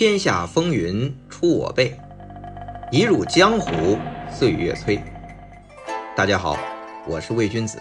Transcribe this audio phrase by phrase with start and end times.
[0.00, 1.94] 天下风云出我辈，
[2.90, 3.98] 一入江湖
[4.32, 4.98] 岁月催。
[6.16, 6.56] 大家好，
[7.06, 7.78] 我是魏君子，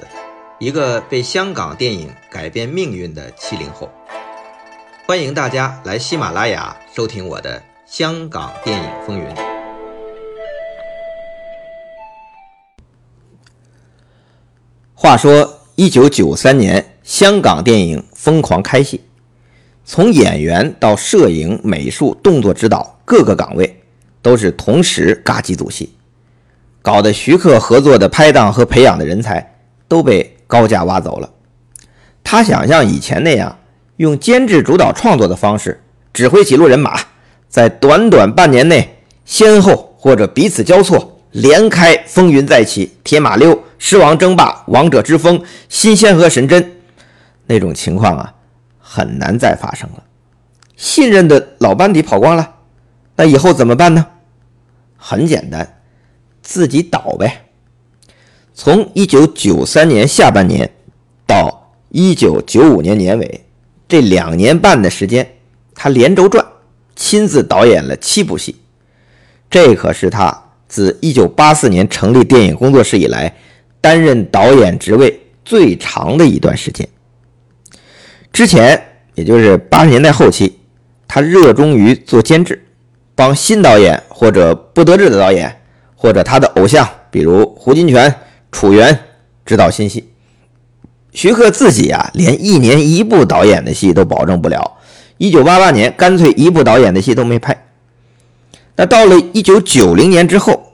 [0.59, 3.89] 一个被香港电影改变命运的七零后。
[5.07, 9.25] 欢迎大家来喜马拉雅收听我的《香港电影风云》。
[14.93, 19.05] 话说，一九九三年，香港电影疯狂开戏。
[19.91, 23.81] 从演员到摄影、美术、动作指导，各个岗位
[24.21, 25.89] 都是同时嘎几组戏，
[26.83, 29.55] 搞得徐克合作的拍档和培养的人才
[29.87, 31.27] 都被高价挖走了。
[32.23, 33.57] 他想像以前那样
[33.97, 35.81] 用监制主导创作的方式
[36.13, 36.99] 指挥几路人马，
[37.49, 46.73] 在短短半年内先后或者彼此交错，连开风云再起、铁马溜、狮王争霸、王者之风、新仙和神针
[47.47, 48.35] 那种情况啊。
[48.91, 50.03] 很难再发生了。
[50.75, 52.55] 信任的老班底跑光了，
[53.15, 54.03] 那以后怎么办呢？
[54.97, 55.81] 很简单，
[56.41, 57.45] 自己倒呗。
[58.55, 60.67] 从一九九三年下半年
[61.27, 63.45] 到一九九五年年尾
[63.87, 65.35] 这两年半的时间，
[65.75, 66.43] 他连轴转，
[66.95, 68.59] 亲自导演了七部戏。
[69.51, 70.35] 这可是他
[70.67, 73.31] 自一九八四年成立电影工作室以来
[73.79, 76.89] 担任导演职位最长的一段时间。
[78.31, 78.81] 之前，
[79.15, 80.59] 也就是八十年代后期，
[81.07, 82.65] 他热衷于做监制，
[83.15, 85.61] 帮新导演或者不得志的导演，
[85.95, 88.13] 或者他的偶像，比如胡金铨、
[88.51, 88.97] 楚原，
[89.45, 90.09] 指导新戏。
[91.11, 94.77] 徐克自己啊，连一年一部导演的戏都保证不了。
[95.17, 97.65] 一九八八年，干脆一部导演的戏都没拍。
[98.75, 100.71] 那到了一九九零年之后，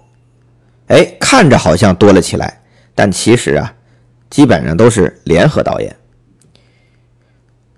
[0.87, 2.61] 哎，看着好像多了起来，
[2.93, 3.73] 但其实啊，
[4.29, 5.95] 基本上都是联合导演。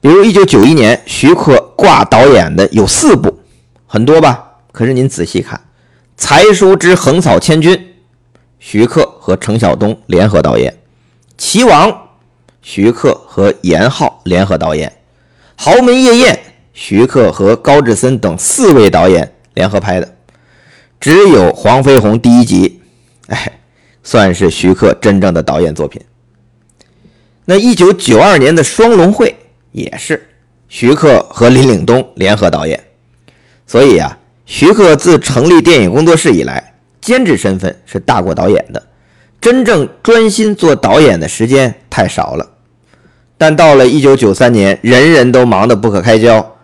[0.07, 3.41] 比如一九九一年，徐克挂导演的有四部，
[3.85, 4.51] 很多吧？
[4.71, 5.59] 可是您仔细看，
[6.15, 7.75] 《才疏之横扫千军》，
[8.57, 10.71] 徐克和程晓东联合导演；
[11.37, 11.91] 《齐王》，
[12.61, 14.89] 徐克和严浩联合导演；
[15.57, 16.33] 《豪门夜宴》，
[16.73, 20.15] 徐克和高志森等四位导演联合拍的。
[21.01, 22.79] 只有《黄飞鸿》第一集，
[23.27, 23.59] 哎，
[24.03, 26.01] 算是徐克真正的导演作品。
[27.43, 29.27] 那一九九二年的《双龙会》。
[29.77, 30.27] 也是
[30.67, 32.83] 徐克和林岭东联合导演，
[33.65, 38.87] 所以啊，徐克自成立电影工作室以来，监制身份是大过导演的，
[39.39, 42.49] 真正专心做导演的时间太少了。
[43.37, 46.55] 但到了一九九三年，人人都忙得不可开交，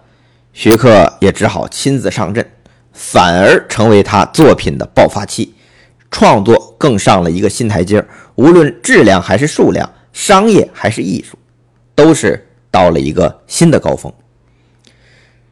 [0.53, 2.45] 徐克也只好亲自上阵，
[2.91, 5.53] 反而成为他作品的爆发期，
[6.09, 8.03] 创作更上了一个新台阶
[8.35, 11.37] 无论质量还是数量，商业还是艺术，
[11.95, 12.47] 都是。
[12.73, 14.11] 到了一个新的高峰。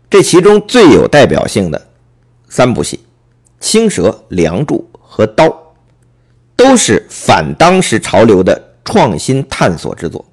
[0.10, 1.80] 这其中最有代表性的
[2.50, 2.98] 三部戏，
[3.60, 5.46] 《青蛇》《梁祝》和《刀》，
[6.56, 10.26] 都是反当时潮流的创新探索之作。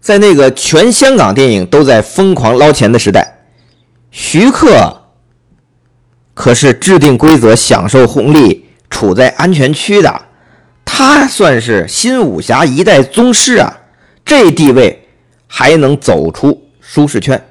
[0.00, 3.26] 在那个全香港电影都在疯狂捞钱的时代，
[4.12, 5.02] 徐克
[6.32, 10.22] 可是制定规则、享受红利、处在安全区的，
[10.86, 13.76] 他算是新武侠一代宗师啊！
[14.24, 14.99] 这地位。
[15.52, 17.44] 还能走出舒适圈，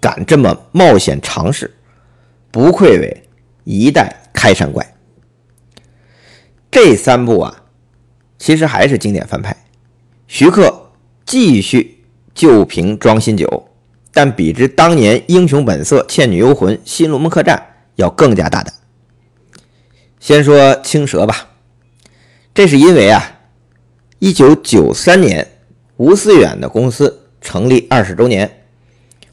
[0.00, 1.72] 敢这么冒险尝试，
[2.50, 3.22] 不愧为
[3.62, 4.84] 一代开山怪。
[6.72, 7.62] 这三部啊，
[8.36, 9.56] 其实还是经典翻拍。
[10.26, 10.90] 徐克
[11.24, 12.04] 继续
[12.34, 13.68] 旧瓶装新酒，
[14.12, 17.56] 但比之当年《英雄本色》《倩女幽魂》《新龙门客栈》
[17.94, 18.74] 要更加大胆。
[20.18, 21.50] 先说《青蛇》吧，
[22.52, 23.38] 这是因为啊，
[24.18, 25.46] 一九九三年
[25.96, 27.22] 吴思远的公司。
[27.46, 28.50] 成立二十周年，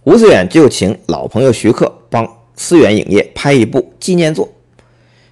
[0.04, 4.48] 吴思远就请老朋友徐克帮思远影业拍一部纪念作。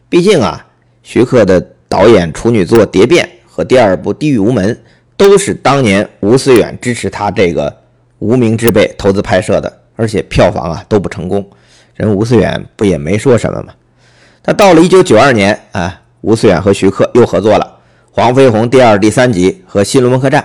[0.10, 0.66] 毕竟啊，
[1.04, 4.74] 徐克的导演处女作《蝶变》和第二部《地狱无门》
[5.16, 7.72] 都是当年吴思远支持他这个
[8.18, 11.48] 无名之辈投资拍摄的，而且票房啊都不成功。
[11.94, 13.76] 人吴思远不也没说什么吗？
[14.42, 17.80] 他到了一九九二年啊，吴思远和徐克又合作了
[18.16, 20.42] 《黄飞鸿》第二、第三集和《新龙门客栈》，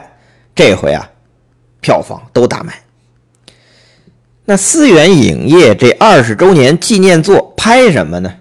[0.54, 1.10] 这回啊。
[1.80, 2.82] 票房都大卖。
[4.44, 8.32] 那思源影业这二十周年纪念作拍什么呢？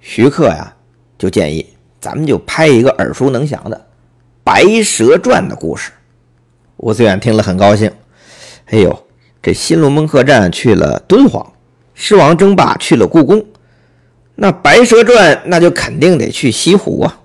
[0.00, 0.74] 徐克呀，
[1.16, 1.64] 就建议
[2.00, 3.76] 咱们就拍一个耳熟能详的
[4.42, 5.92] 《白蛇传》的故事。
[6.78, 7.92] 吴思远听了很高兴。
[8.66, 9.06] 哎呦，
[9.42, 11.52] 这新龙门客栈去了敦煌，
[11.94, 13.44] 狮王争霸去了故宫，
[14.34, 17.20] 那《白蛇传》那就肯定得去西湖啊。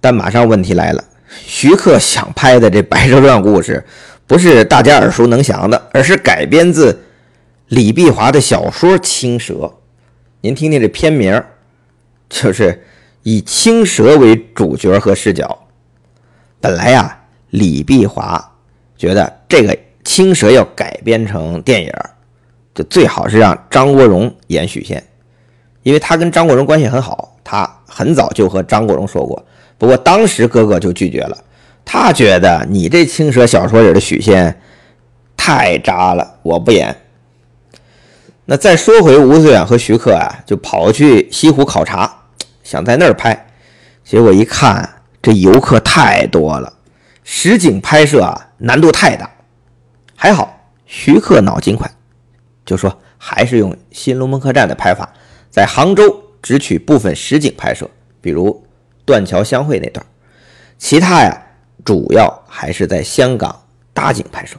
[0.00, 1.02] 但马上问题来了。
[1.44, 3.84] 徐克想拍的这《白蛇传》故事，
[4.26, 7.02] 不是大家耳熟能详的，而是改编自
[7.68, 9.54] 李碧华的小说《青蛇》，
[10.40, 11.42] 您听听这片名，
[12.28, 12.84] 就是
[13.22, 15.66] 以青蛇为主角和视角。
[16.60, 17.18] 本来呀，
[17.50, 18.52] 李碧华
[18.96, 21.92] 觉得这个青蛇要改编成电影，
[22.74, 25.02] 就最好是让张国荣演许仙，
[25.82, 29.44] 因为他跟张国荣关系很好，他很早就和张国荣说过。
[29.82, 31.36] 不过当时哥哥就拒绝了，
[31.84, 34.62] 他觉得你这青蛇小说里的许仙
[35.36, 36.96] 太渣了，我不演。
[38.44, 42.26] 那再说回吴思远和徐克啊，就跑去西湖考察，
[42.62, 43.48] 想在那儿拍，
[44.04, 44.88] 结果一看
[45.20, 46.72] 这游客太多了，
[47.24, 49.28] 实景拍摄啊难度太大。
[50.14, 51.90] 还好徐克脑筋快，
[52.64, 55.12] 就说还是用《新龙门客栈》的拍法，
[55.50, 57.90] 在杭州只取部分实景拍摄，
[58.20, 58.64] 比如。
[59.04, 60.04] 断桥相会那段，
[60.78, 61.42] 其他呀
[61.84, 63.60] 主要还是在香港
[63.92, 64.56] 搭景拍摄。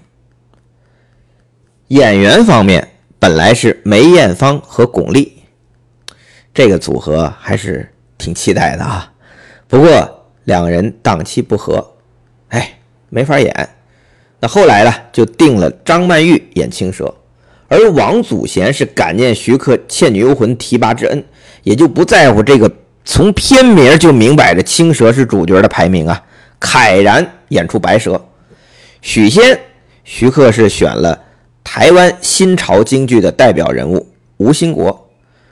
[1.88, 2.88] 演员方面
[3.19, 5.31] 本来是梅艳芳和巩俐，
[6.54, 9.12] 这个组合还是挺期待的啊。
[9.68, 11.96] 不过两人档期不合，
[12.50, 12.78] 哎，
[13.10, 13.69] 没法演。
[14.39, 17.13] 那后来呢，就定了张曼玉演青蛇，
[17.69, 21.24] 而王祖贤是感念徐克《倩女幽魂》提拔之恩，
[21.63, 22.69] 也就不在乎这个。
[23.05, 26.23] 从片名就明摆着青蛇是主角的排名啊，
[26.59, 28.19] 慨然演出白蛇。
[29.01, 29.59] 许仙，
[30.05, 31.19] 徐克是选了
[31.63, 34.07] 台湾新潮京剧的代表人物
[34.38, 35.09] 吴兴国。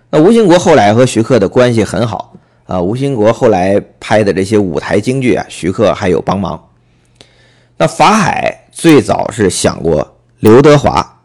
[0.09, 2.33] 那吴兴国后来和徐克的关系很好
[2.65, 6.69] 啊，吴兴国后来拍的这些舞台京剧啊，徐克还有帮忙。
[7.77, 11.19] 那法海最早是想过刘德华，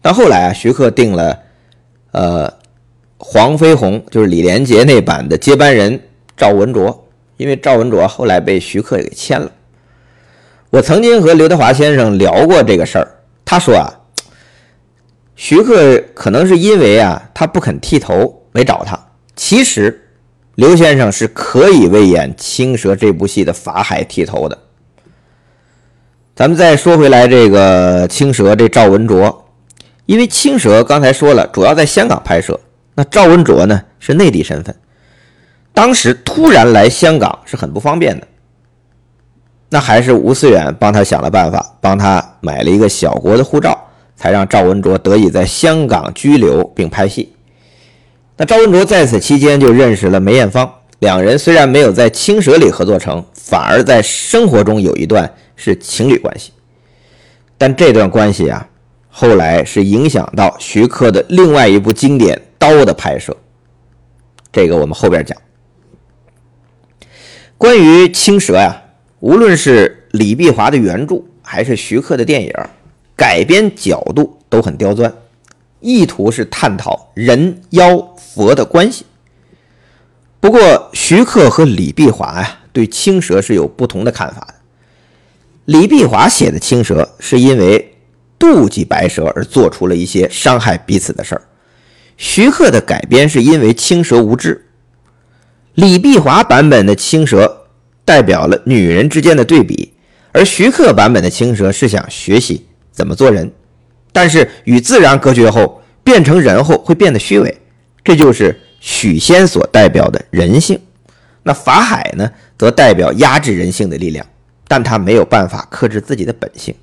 [0.00, 1.38] 但后来啊，徐克定了，
[2.10, 2.61] 呃。
[3.24, 5.98] 黄飞鸿就是李连杰那版的接班人
[6.36, 9.50] 赵文卓，因为赵文卓后来被徐克给签了。
[10.70, 13.06] 我曾经和刘德华先生聊过这个事儿，
[13.44, 13.86] 他说啊，
[15.36, 18.98] 徐克可能是因为啊他不肯剃头没找他。
[19.36, 20.10] 其实
[20.56, 24.58] 刘先生是可以为演《青蛇》这部戏的法海剃头的。
[26.34, 29.46] 咱们再说回来，这个《青蛇》这赵文卓，
[30.06, 32.58] 因为《青蛇》刚才说了，主要在香港拍摄。
[32.94, 34.74] 那赵文卓呢是内地身份，
[35.72, 38.28] 当时突然来香港是很不方便的。
[39.70, 47.32] 那还是吴思远帮他想了办法，帮他买了一个小国的护照，才让赵文卓得以在香港居留并拍戏。
[48.36, 56.52] 那赵文卓在此期间就认识了梅艳芳，两人虽然没有在《青蛇》里合作成，反而在生活中有一段是情侣关系。
[57.56, 58.68] 但这段关系啊，
[59.12, 62.40] 后来是影响到徐克的另外一部经典。
[62.62, 63.36] 刀的拍摄，
[64.52, 65.36] 这个我们后边讲。
[67.58, 68.80] 关于青蛇呀，
[69.18, 72.54] 无论是李碧华的原著，还是徐克的电影，
[73.16, 75.12] 改编角度都很刁钻，
[75.80, 79.04] 意图是探讨人妖佛的关系。
[80.38, 84.54] 不过，徐克和李碧华呀，对青蛇是有不同的看法的。
[85.64, 87.91] 李碧华写的青蛇，是因为
[88.42, 91.42] 妒忌白蛇而做出了一些伤害彼此的事儿。
[92.16, 94.66] 徐克的改编是因为青蛇无知，
[95.74, 97.68] 李碧华版本的青蛇
[98.04, 99.92] 代表了女人之间的对比，
[100.32, 103.48] 而徐克版本的青蛇是想学习怎么做人，
[104.12, 107.56] 但是与自然隔绝后变成人后会变得虚伪，
[108.02, 110.80] 这就是许仙所代表的人性。
[111.44, 112.28] 那法海呢，
[112.58, 114.26] 则代表压制人性的力量，
[114.66, 116.74] 但他没有办法克制自己的本性。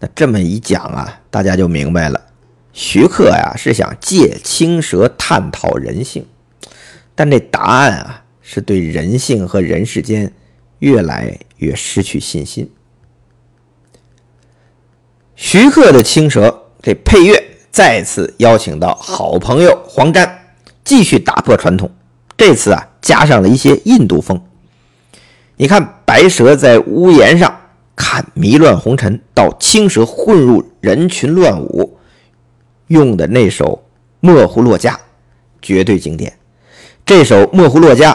[0.00, 2.20] 那这么一讲啊，大家就明白了。
[2.72, 6.24] 徐克呀是想借青蛇探讨人性，
[7.14, 10.32] 但这答案啊是对人性和人世间
[10.78, 12.70] 越来越失去信心。
[15.34, 20.52] 徐克的青蛇这配乐再次邀请到好朋友黄沾，
[20.84, 21.90] 继续打破传统，
[22.36, 24.40] 这次啊加上了一些印度风。
[25.56, 27.60] 你看白蛇在屋檐上
[27.98, 31.98] 看迷乱红尘，到青蛇混入人群乱舞。
[32.86, 33.64] 用的那首
[34.20, 34.92] 《莫呼洛迦》
[35.60, 36.32] 绝对经典。
[37.04, 38.12] 这首《莫呼洛迦》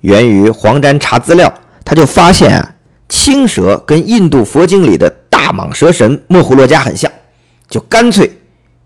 [0.00, 1.52] 源于黄沾查资料，
[1.84, 2.74] 他就发现啊，
[3.10, 7.12] 青蛇跟印度佛经里的大蟒蛇神莫呼洛迦很像，
[7.68, 8.32] 就干脆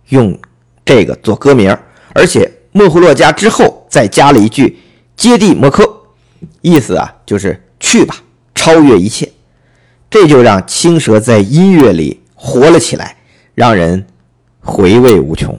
[0.09, 0.37] 用
[0.85, 1.75] 这个做歌名，
[2.13, 4.77] 而且莫呼洛迦之后再加了一句
[5.17, 5.89] “揭谛摩诃”，
[6.61, 8.17] 意思啊就是去吧，
[8.55, 9.30] 超越一切。
[10.11, 13.17] 这就让青蛇在音乐里活了起来
[13.55, 14.05] 让人
[14.61, 15.57] 回味无穷。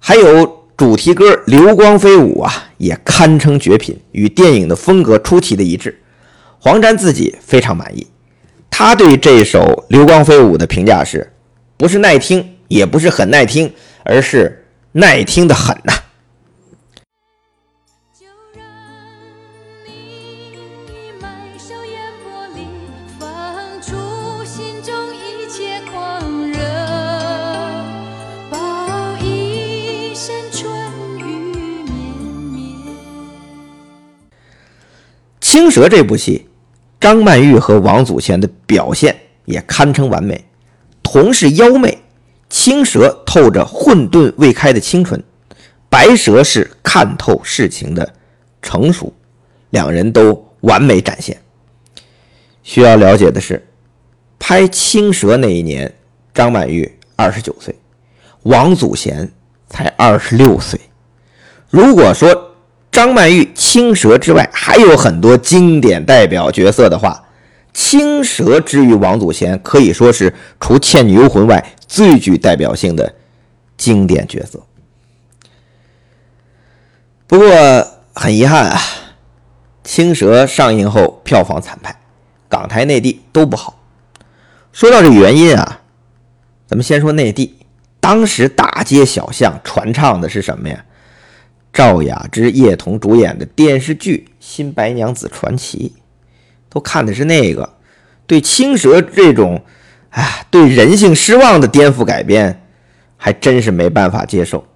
[0.00, 6.00] 还有主题歌《流光飞舞》啊，也堪称绝品，与电影的风格出奇的一致。
[6.60, 8.06] 黄沾自己非常满意，
[8.70, 9.58] 他对这首
[9.92, 11.32] 《流光飞舞》的评价是：
[11.76, 13.72] 不是耐听，也不是很耐听，
[14.04, 15.92] 而是耐听的很呐。
[35.58, 36.46] 青蛇这部戏，
[37.00, 40.44] 张曼玉和王祖贤的表现也堪称完美。
[41.02, 41.98] 同是妖媚，
[42.48, 45.20] 青蛇透着混沌未开的清纯，
[45.88, 48.08] 白蛇是看透世情的
[48.62, 49.12] 成熟，
[49.70, 51.36] 两人都完美展现。
[52.62, 53.60] 需要了解的是，
[54.38, 55.92] 拍青蛇那一年，
[56.32, 57.74] 张曼玉二十九岁，
[58.44, 59.28] 王祖贤
[59.68, 60.78] 才二十六岁。
[61.68, 62.47] 如果说，
[62.98, 67.22] 张曼玉青蛇之外还有很多经典代表角色的话，
[67.72, 73.14] 青蛇之于王祖贤可以说是除《倩女幽魂》外最具代表性的
[73.76, 74.60] 经典角色。
[77.28, 77.48] 不过
[78.16, 78.80] 很遗憾啊，
[79.84, 82.00] 青蛇上映后票房惨败，
[82.48, 83.78] 港台内地都不好。
[84.72, 85.82] 说到这原因啊，
[86.66, 87.60] 咱们先说内地，
[88.00, 90.84] 当时大街小巷传唱的是什么呀？
[91.78, 95.92] 赵雅芝、叶童主演的电视剧《新白娘子传奇》，
[96.68, 97.76] 都看的是那个，
[98.26, 99.62] 对青蛇这种，
[100.10, 102.64] 哎，对人性失望的颠覆改编，
[103.16, 104.66] 还真是没办法接受。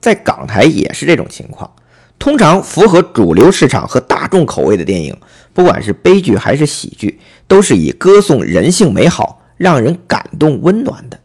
[0.00, 1.70] 在港台也是这种情况。
[2.18, 5.16] 通常符合主流市场和大众口味的电影，
[5.54, 11.16] 不管是悲剧还是喜剧，都是以歌颂人性美好、让人感动温暖的。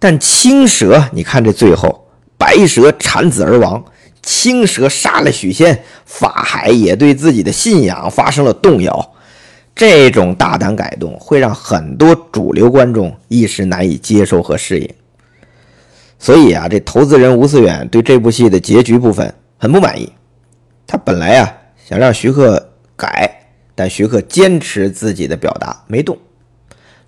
[0.00, 3.84] 但青蛇，你看这最后，白蛇产子而亡。
[4.22, 9.14] 青蛇杀了许仙，法海也对自己的信仰发生了动摇。
[9.74, 14.88] 这种大胆改动会让很多主流观众一时难以接受和适应。
[16.20, 20.12] 所以啊，这投资人吴思远对这部戏的结局部分很不满意。
[20.86, 21.52] 他本来啊
[21.88, 22.64] 想让徐克
[22.96, 23.28] 改，
[23.74, 26.16] 但徐克坚持自己的表达没动。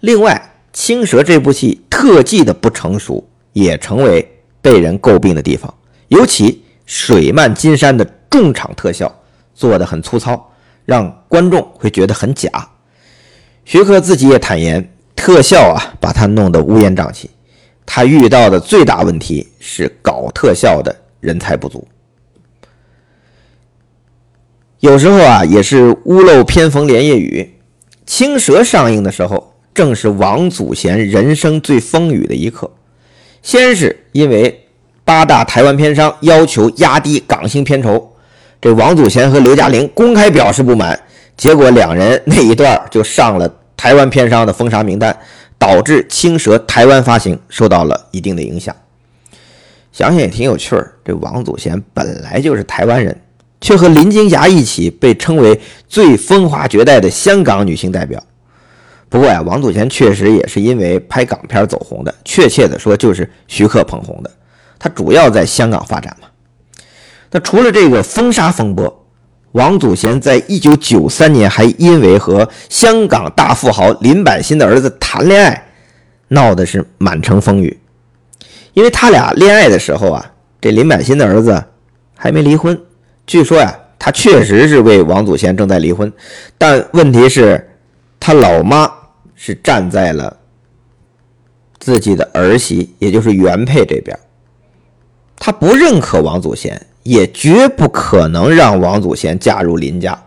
[0.00, 4.28] 另外，青蛇这部戏特技的不成熟也成为
[4.60, 5.72] 被人诟病的地方，
[6.08, 6.63] 尤其。
[6.86, 9.12] 水漫金山的重场特效
[9.54, 10.52] 做得很粗糙，
[10.84, 12.50] 让观众会觉得很假。
[13.64, 17.30] 徐克自己也坦言，特效啊把他弄得乌烟瘴气。
[17.86, 21.86] 他遇到的最大问题是搞特效的人才不足。
[24.80, 27.54] 有时候啊也是屋漏偏逢连夜雨。
[28.04, 32.70] 青蛇上映的时候，正是王祖贤人生最风雨的一刻。
[33.42, 34.60] 先是因为。
[35.04, 38.10] 八大台湾片商要求压低港星片酬，
[38.60, 40.98] 这王祖贤和刘嘉玲公开表示不满，
[41.36, 45.14] 结果两人那一段就上了台湾片商的封杀名单，
[45.58, 48.74] 导致《青蛇》台湾发行受到了一定的影响。
[49.92, 53.14] 想想也挺有趣儿，这王祖贤本来就是台湾人，
[53.60, 58.20] 却和林青霞一起被称为最风华绝代的香港女性代表。
[59.10, 64.30] 不过呀，王祖贤确实也是因为拍港片走红的，确切的说就是徐克捧红的。
[64.84, 66.28] 他主要在香港发展嘛。
[67.30, 69.06] 那除了这个封杀风波，
[69.52, 75.68] 王祖贤在一九九三年还因为和香港大富豪林百欣的儿子谈恋爱，
[76.28, 77.80] 闹的是满城风雨。
[78.74, 81.64] 因为他俩恋爱的时候啊，这林百欣的儿子
[82.14, 82.78] 还没离婚。
[83.26, 86.12] 据说呀，他确实是为王祖贤正在离婚，
[86.58, 87.70] 但问题是，
[88.20, 88.92] 他老妈
[89.34, 90.36] 是站在了
[91.78, 94.14] 自己的儿媳，也就是原配这边。
[95.44, 100.18] 他不认可王祖贤，也绝不可能让王祖贤嫁入林家。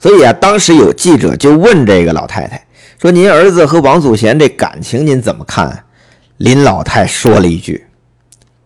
[0.00, 2.66] 所以啊，当时有记者就问这个老太太
[3.00, 5.84] 说：“您儿子和王祖贤这感情您怎么看？”
[6.38, 7.86] 林老太说了一句：“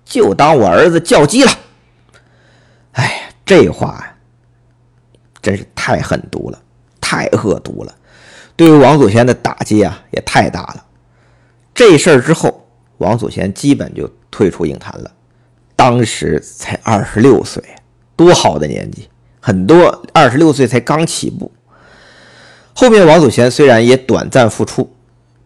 [0.07, 1.53] 就当我儿子叫鸡了。”
[2.93, 3.13] 哎呀，
[3.45, 4.03] 这话
[5.43, 6.59] 真是太狠毒了，
[6.99, 7.95] 太恶毒了，
[8.57, 10.83] 对于王祖贤的打击啊也太大了。
[11.75, 15.11] 这事儿之后，王祖贤基本就退出影坛了。
[15.77, 17.63] 当时才二十六岁，
[18.17, 19.09] 多好的年纪！
[19.41, 21.53] 很多二十六岁才刚起步。
[22.73, 24.95] 后面王祖贤虽然也短暂复出，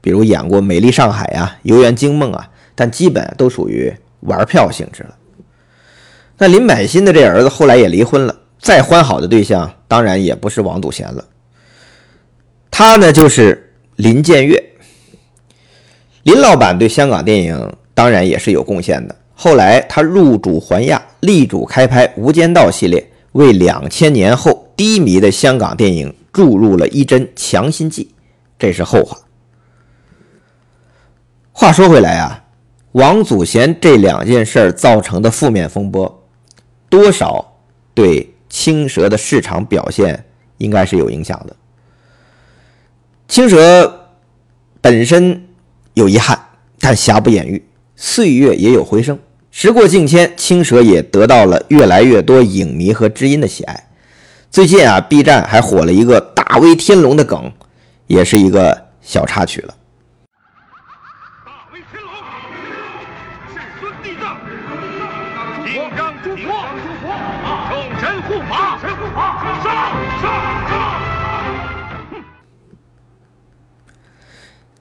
[0.01, 5.17] 比如演过《美丽上海》啊，《游园惊梦》啊，但基本都属于玩票性质了。
[6.39, 11.25] 那林百欣的这儿子后来也离婚了，再欢好的对象当然也不是王祖贤了，
[12.71, 14.63] 他呢就是林建岳。
[16.23, 19.17] 林老板对香港电影当然也是有贡献的。
[19.41, 28.11] 后来他入主环亚，力主开拍《无间道》系列，为两千年后低迷的香港电影注入了一针强心剂。
[28.59, 29.17] 这是后话。
[31.53, 32.43] 话说回来啊，
[32.93, 36.29] 王祖贤这两件事造成的负面风波，
[36.89, 37.61] 多少
[37.95, 40.25] 对青蛇的市场表现
[40.57, 41.55] 应该是有影响的。
[43.29, 44.11] 青蛇
[44.81, 45.47] 本身
[45.95, 46.37] 有遗憾，
[46.81, 47.65] 但瑕不掩瑜。
[48.01, 49.19] 岁月也有回声，
[49.51, 53.89] 时过境迁，青蛇也得到了越来越多影迷和知音的喜爱。
[54.51, 57.53] 最近啊，B 站还火了一个大威天龙的梗，
[58.07, 59.75] 也是一个小插曲了。
[61.45, 62.13] 大威天龙，
[63.53, 64.37] 世尊地藏，
[65.65, 65.75] 众
[67.99, 69.19] 神护法，神护法，
[69.63, 69.67] 上
[70.23, 70.31] 上
[70.69, 70.73] 上！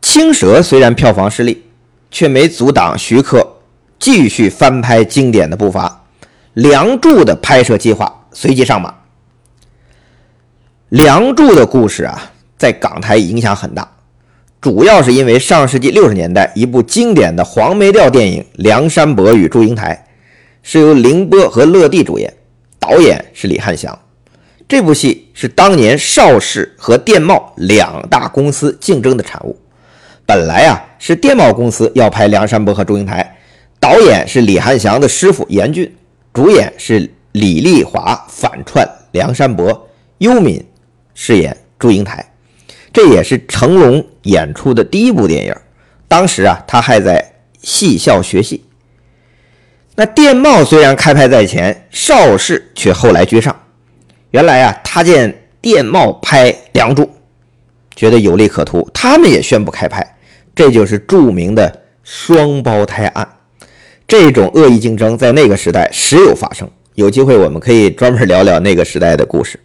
[0.02, 1.64] 青蛇虽然票房失利。
[2.10, 3.57] 却没阻挡徐克
[4.00, 6.04] 继续翻拍经典的步伐，
[6.54, 8.90] 《梁祝》的拍摄计划随即上马。
[10.90, 13.90] 《梁祝》的故事啊，在港台影响很大，
[14.62, 20.06] 主要是因为上世纪六十年代一部经典的黄梅调电影《梁山伯与祝英台》，
[20.64, 22.34] 是由凌波和乐蒂主演，
[22.80, 23.98] 导演是李汉祥。
[24.68, 29.58] 这部戏是当年邵氏和电懋两大公司竞争的产物。
[30.26, 33.37] 本来啊是电懋公司要拍梁山伯和祝英台，
[33.80, 35.96] 导演是李汉祥的师傅严俊，
[36.34, 40.66] 主演是李丽华反串梁山伯，优敏
[41.14, 42.26] 饰演祝英台，
[42.92, 45.56] 这也是成龙演出的第一部电影。
[46.08, 48.64] 当时啊他还在戏校学戏。
[49.96, 53.56] 那电懋虽然开拍在前，邵氏却后来居上。
[54.32, 57.10] 原来啊他见电懋拍梁祝，
[57.96, 60.16] 觉得有利可图，他们也宣布开拍。
[60.56, 63.28] 这就是著名的双胞胎案，
[64.08, 66.70] 这种恶意竞争在那个时代时有发生。
[66.96, 69.60] 有机会我们可以专门聊聊那个时代的故事。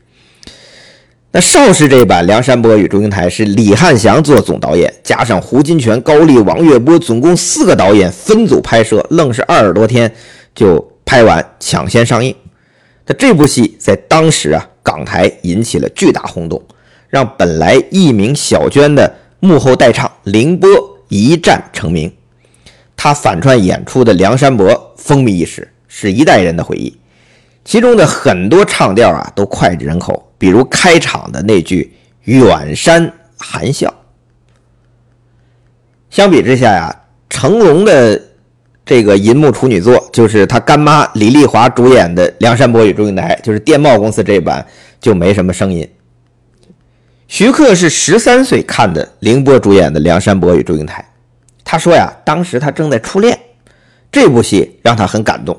[1.31, 10.12] 那邵氏这一版《梁山伯与祝英台》是李汉祥做总导演，加上胡金铨、高丽、王月波，总共四个导演分组拍摄，愣是二十多天
[10.55, 12.35] 就拍完，抢先上映。
[13.07, 16.62] 那这部戏在当时啊，港台引起了巨大轰动，
[17.09, 19.18] 让本来艺名小娟的。
[19.44, 20.70] 幕后代唱凌波
[21.09, 22.12] 一战成名，
[23.05, 26.97] 他反串演出的梁山伯风靡一时，是一代人的回忆。
[27.65, 31.93] 其中的很多唱调啊都脍炙人口，比如开场的那句
[32.27, 33.93] “远山含笑”。
[36.11, 36.97] 相比之下呀，
[37.29, 38.23] 成龙的
[38.87, 44.65] 这个银幕处女作，就是他干妈李丽华主演的《梁山伯与祝英台》，就是电懋公司这版，
[45.01, 45.88] 就没什么声音。
[47.27, 51.03] 徐克是十三岁看的凌波主演的《梁山伯与祝英台》，
[51.73, 53.39] 他说呀，当时他正在初恋，
[54.11, 55.59] 这部戏让他很感动，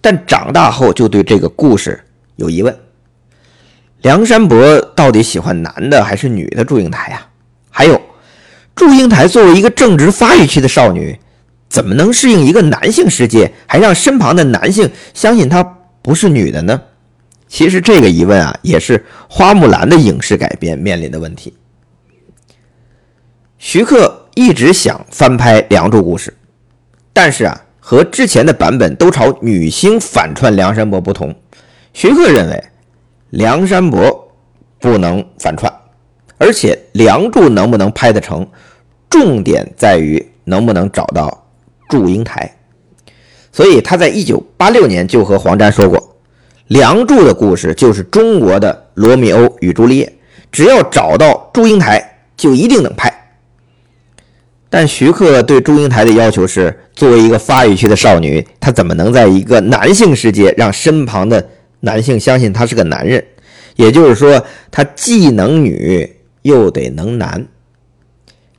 [0.00, 2.02] 但长大后就对这个故事
[2.34, 2.76] 有疑问：
[4.02, 7.24] 梁山伯到底喜欢男的还是女的祝英台呀？
[7.70, 8.02] 还有，
[8.74, 11.16] 祝英台作为一个正值发育期的少女，
[11.68, 15.62] 怎么能适应一个男性世界，还让身旁的男性相信她
[16.02, 16.82] 不是女的呢？
[17.46, 21.54] 其实这个疑问啊，也是花木兰的影视改编面临的问题。
[23.58, 26.32] 徐克一直想翻拍《梁祝》故事，
[27.14, 31.34] 但是啊，和之前的版本都朝女星反串梁山伯不同，
[31.94, 32.64] 徐克认为
[33.30, 34.30] 梁山伯
[34.78, 35.72] 不能反串，
[36.36, 38.46] 而且《梁祝》能不能拍得成，
[39.08, 41.46] 重点在于能不能找到
[41.88, 42.54] 祝英台。
[43.50, 45.98] 所以他在一九八六年就和黄沾说过。
[46.66, 50.04] 《梁祝》的故事就是中国的《罗密欧与朱丽叶》，
[50.52, 53.15] 只要找到祝英台，就一定能拍。
[54.78, 61.42] 但徐克对祝英台的要求是：作为一个发育期的少女，她怎么能在一个男性世界让身旁的
[61.80, 63.24] 男性相信她是个男人？
[63.76, 67.46] 也就是说，她既能女又得能男。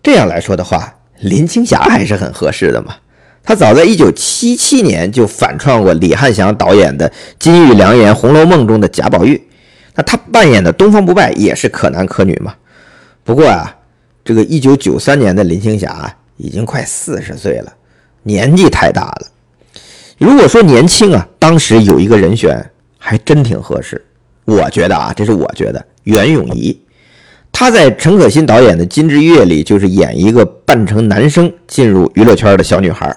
[0.02, 2.96] 这样来说的话，林青霞还是很合适的嘛。
[3.44, 9.40] 她早在一九七七年就反串过李汉祥导演的《金玉良言》《红楼梦》中的贾宝玉，
[9.94, 12.56] 那她扮演的东方不败也是可男可女嘛。
[13.24, 13.77] 不过啊，
[14.28, 17.74] 这个一九九三年的林青霞已经快四十岁了，
[18.24, 19.28] 年纪太大了。
[20.18, 22.62] 如果说年轻啊，当时有一个人选
[22.98, 24.04] 还真挺合适，
[24.44, 26.78] 我觉得啊，这是我觉得袁咏仪，
[27.54, 33.16] 她在陈可辛导演的《金枝玉叶》里就是演一个扮成男生进入娱乐圈的小女孩。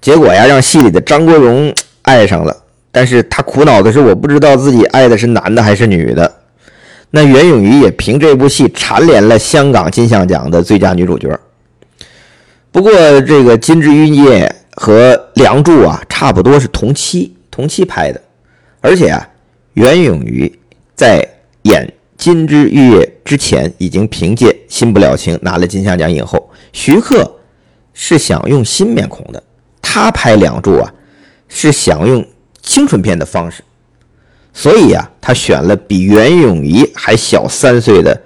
[0.00, 2.56] 结果呀，让戏里的张国荣爱上了，
[2.90, 6.35] 但是他苦恼的是，我不知道自己爱的是男的还是女的。
[7.10, 11.38] 那袁咏仪也凭这部戏蝉联了香港金像奖的最佳女主角。
[12.70, 12.92] 不过
[13.22, 14.46] 这个《金枝玉叶》
[14.82, 18.20] 和《梁祝》啊差不多是同期同期拍的，
[18.82, 19.26] 而且啊，
[19.74, 20.52] 袁咏仪
[20.94, 21.26] 在
[21.62, 21.86] 演
[22.18, 26.50] 《金枝玉叶》之前已经凭借《新不了情》拿了金像奖影后。
[26.74, 27.34] 徐克
[27.94, 29.42] 是想用新面孔的，
[29.80, 30.92] 他拍《梁祝》啊
[31.48, 32.22] 是想用
[32.60, 33.62] 青春片的方式，
[34.58, 38.18] 所以啊，他选了比袁咏仪还小三岁的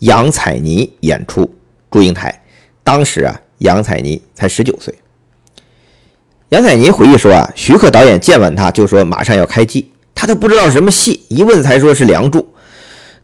[0.00, 1.50] 杨采妮演出
[1.90, 2.42] 祝英台。
[2.84, 4.94] 当时啊，杨采妮才十九岁。
[6.50, 12.40] 杨采妮回忆说啊，徐克导演见完他就说马上要开机，他都不知道什么戏，一问才说是《梁祝》，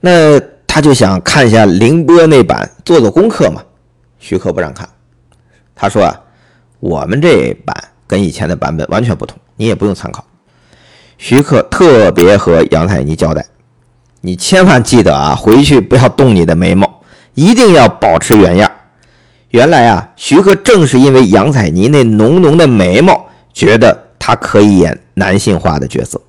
[0.00, 3.62] 那他就想看一下凌波那版，做做功课嘛。
[4.18, 4.88] 徐克不让看，
[5.74, 6.18] 他说啊，
[6.80, 10.24] 我们这版跟以前的版本完全不同，你也不用参考。
[11.18, 13.44] 徐克特别和杨采妮交代，
[14.20, 17.02] 你千万记得啊，回去不要动你的眉毛，
[17.34, 18.70] 一定要保持原样。
[19.50, 26.18] 原来啊，徐克正是因为杨采妮那浓浓的眉毛，觉得她可以演男性化的角色。《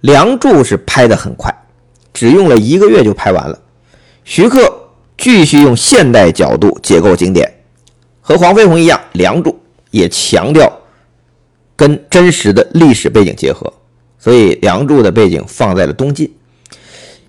[0.00, 1.52] 梁祝》是拍得很快，
[2.12, 3.58] 只用了一个月就拍完了。
[4.22, 4.72] 徐克
[5.18, 7.52] 继续用现代角度解构经典，
[8.20, 9.50] 和黄飞鸿一样，《梁祝》
[9.90, 10.70] 也强调
[11.76, 13.72] 跟真实的历史背景结合，
[14.18, 16.32] 所以《梁祝》的背景放在了东晋。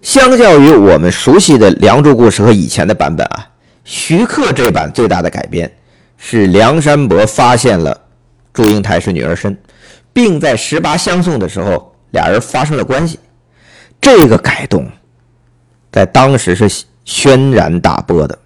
[0.02, 3.50] 相较于我们熟悉的《梁祝》故事和以前的版本啊。
[3.84, 5.72] 徐克这版最大的改编
[6.18, 8.00] 是梁山伯发现了
[8.52, 9.56] 祝英台是女儿身，
[10.12, 13.20] 并在十八相送的时候俩人发生了关系。
[14.02, 14.88] 这个改动
[15.92, 18.38] 在当时是轩然大波的，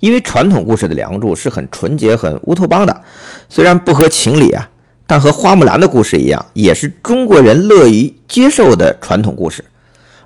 [0.00, 3.02] 因为传统故事的梁祝是很纯洁、很乌托邦的，
[3.48, 4.68] 虽然不合情理啊，
[5.06, 9.64] 但和花木兰的故事一样，也是中国人乐于接受的传统故事。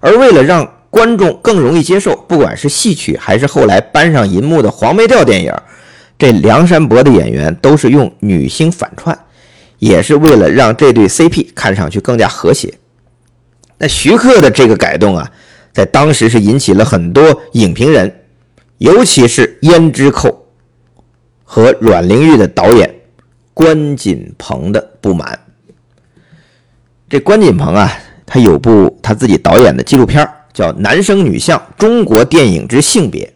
[0.00, 5.52] 而为了让观众更容易接受，不管是戏曲还是后来搬上银幕的黄梅调电影，
[6.16, 9.18] 这梁山伯的演员都是用女星反串，
[9.78, 12.72] 也是为了让这对 CP 看上去更加和谐。
[13.78, 15.30] 那徐克的这个改动啊，
[15.72, 18.22] 在当时是引起了很多影评人，
[18.78, 20.46] 尤其是胭脂扣
[21.44, 22.92] 和阮玲玉的导演
[23.58, 25.36] 关锦鹏的不满。
[27.08, 27.92] 这关锦鹏啊，
[28.24, 33.28] 他有部他自己导演的纪录片叫《男生女相：中国电影之性别》，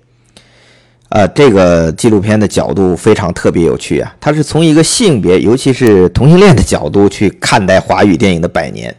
[1.09, 8.95] 呃，这个纪录片的角度非常特别有趣啊，它是从一个性别，尤其是同性恋的角度去看待华语电影的百年。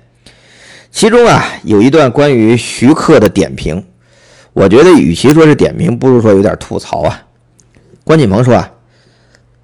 [0.92, 3.82] 其中啊，有一段关于徐克的点评，
[4.52, 7.24] 我觉得与其说是点评，不如说有点吐槽啊。
[8.04, 8.70] 关锦鹏说啊，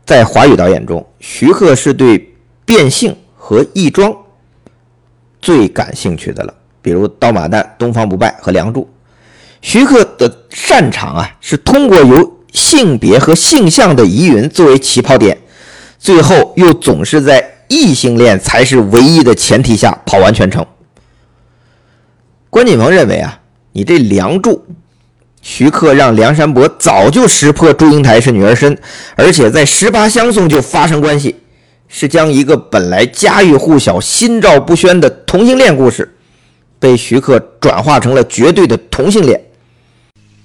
[0.06, 2.34] 在华语导演中，徐克是对
[2.65, 4.15] 变性和异装
[5.41, 6.53] 最感兴趣的了。
[6.82, 8.82] 比如《刀马旦》《东方不败》和《梁祝》，
[9.62, 15.38] 徐克的擅长啊，是通过由性别和性向的疑云作为起跑点，
[15.97, 20.65] 最后又总是在异性恋才是唯一的前提下跑完全程。
[22.49, 23.39] 关锦鹏认为啊，
[23.73, 24.51] 你这《梁祝》，
[25.51, 28.79] 徐克让梁山伯早就识破祝英台是女儿身，
[29.15, 31.38] 而且在十八相送就发生关系，
[31.88, 36.15] 是将一个本来家喻户晓、心照不宣的同性恋故事。
[36.77, 39.43] 被徐克转化成了绝对的同性恋。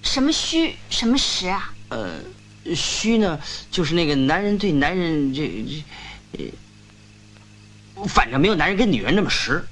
[0.00, 1.70] 什么虚，什么实啊？
[1.90, 2.08] 呃，
[2.74, 3.38] 虚呢，
[3.70, 5.42] 就是那个男人对男人这
[6.32, 6.44] 这，
[7.96, 9.62] 呃，反正没有男人跟女人那么实。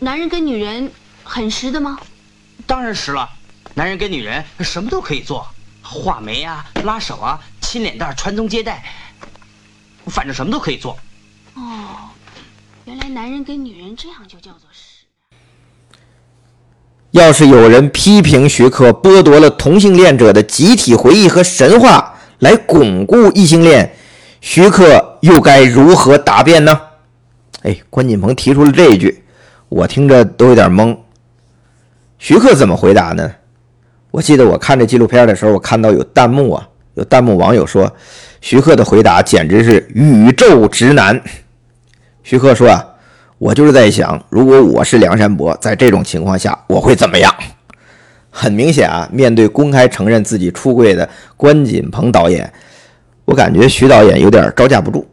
[0.00, 0.90] 男人跟女人
[1.22, 1.96] 很实的吗？
[2.66, 3.28] 当然实了，
[3.74, 5.46] 男人跟女人什么都可以做，
[5.82, 8.82] 画眉啊，拉手啊，亲脸蛋，传宗接代，
[10.06, 10.96] 反正什么都可以做。
[11.54, 11.62] 哦。
[12.84, 15.06] 原来男人跟女人这样就叫做实。
[17.12, 23.94] 要是有人批评徐克剥夺了同性恋者的集体回忆和神话来巩固异性恋，
[24.40, 26.80] 徐克又该如何答辩呢？
[27.62, 29.22] 哎，关锦鹏提出了这一句，
[29.68, 30.98] 我听着都有点懵。
[32.22, 33.28] 徐克怎么回答呢？
[34.12, 37.92] 我记得我看这纪录片的时候，我看到有弹幕啊，有弹幕网友说，
[38.40, 41.20] 徐克的回答简直是宇宙直男。
[42.22, 42.86] 徐克说：“啊，
[43.38, 47.34] 我就是在想，如果我是梁山伯，在这种情况下，我会怎么样？
[48.30, 52.52] 很明显啊，面对公开承认自己出柜的关锦鹏导演，
[53.24, 55.04] 我感觉徐导演有点招架不住。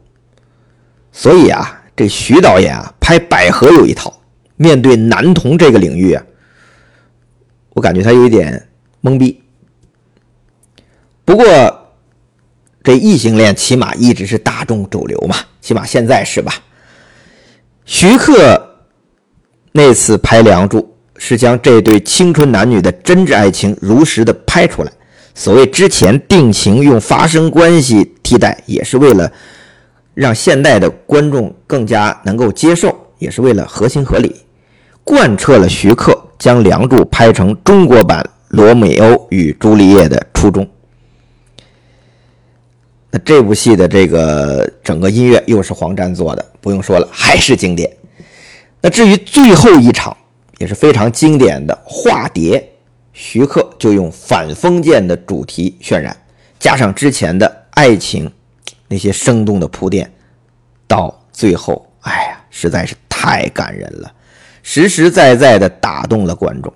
[1.12, 4.14] 所以啊，这徐导演啊，拍《百合》有一套。
[4.58, 6.24] 面对男同这个领域啊，
[7.80, 8.62] 我感觉他有一点
[9.02, 9.42] 懵逼。
[11.24, 11.46] 不过，
[12.84, 16.54] 这异性恋起码一直是大众主流嘛，起码现在是吧？”
[17.88, 18.62] 徐克
[19.72, 20.82] 那次拍《梁祝》，
[21.16, 24.92] 是将这对青春男女的真挚爱情如实的拍出来。
[25.34, 29.32] 所谓之前定情用发生关系替代，也是为了
[30.14, 34.36] 让现代的观众更加能够接受，也是为了合情合理，
[35.06, 40.68] 贯彻了徐克将《梁祝》拍成中国版《罗密欧与朱丽叶》的初衷。
[43.12, 47.92] 那这部戏的这个整个音乐又是黄沾做的，不用说了，还是经典。
[48.82, 50.16] 那至于最后一场
[50.58, 52.72] 也是非常经典的化蝶，
[53.12, 56.16] 徐克就用反封建的主题渲染，
[56.58, 58.32] 加上之前的爱情
[58.88, 60.10] 那些生动的铺垫，
[60.88, 64.14] 到最后，哎呀，实在是太感人了，
[64.72, 66.72] 实实在在的打动了观众。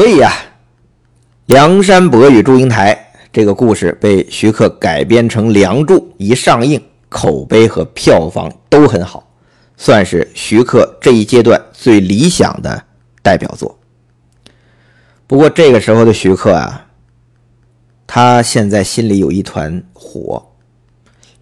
[0.00, 0.32] 所以啊，
[1.44, 2.94] 《梁山伯与祝英台》
[3.30, 9.30] 这个故事被徐克改编成《梁祝》，一上映，口碑和票房都很好，
[9.76, 12.82] 算是徐克这一阶段最理想的
[13.22, 13.78] 代表作。
[15.26, 16.86] 不过这个时候的徐克啊，
[18.06, 20.42] 他现在心里有一团火，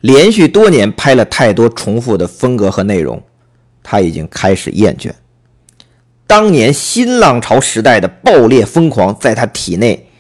[0.01, 3.23] 连续多年拍了太多重复的风格和内容，
[3.85, 5.13] 他已经开始厌倦。
[6.29, 10.11] 当年新浪潮时代的爆裂疯狂，在他体内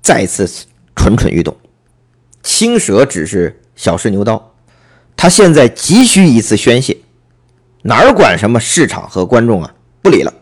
[0.00, 0.48] 再次
[0.94, 1.56] 蠢蠢欲动。
[2.44, 4.54] 青蛇只是小试牛刀，
[5.16, 6.96] 他现在急需一次宣泄，
[7.82, 10.32] 哪儿管什么市场和观众啊，不理了。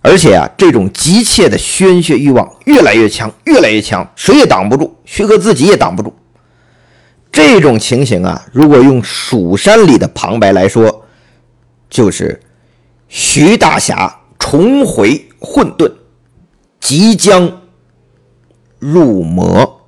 [0.00, 6.16] 而且啊，这种急切的宣泄欲望越来越强，越来越强，谁也挡不住，徐克自己也挡不住。
[7.30, 11.04] 这种情形啊，如果用《蜀山》里的旁白来说，
[11.90, 12.40] 就是。
[13.12, 15.92] 徐大侠重回混沌，
[16.78, 17.60] 即将
[18.78, 19.79] 入魔。